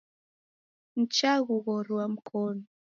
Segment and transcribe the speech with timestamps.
[0.95, 2.63] Nichaghughorua mkono.